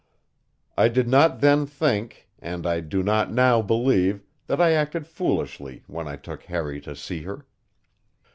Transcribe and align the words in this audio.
I 0.75 0.87
did 0.87 1.07
not 1.07 1.41
then 1.41 1.67
think, 1.67 2.27
and 2.39 2.65
I 2.65 2.79
do 2.79 3.03
not 3.03 3.31
now 3.31 3.61
believe, 3.61 4.23
that 4.47 4.59
I 4.59 4.71
acted 4.71 5.05
foolishly 5.05 5.83
when 5.85 6.07
I 6.07 6.15
took 6.15 6.41
Harry 6.45 6.81
to 6.81 6.95
see 6.95 7.21
her. 7.21 7.45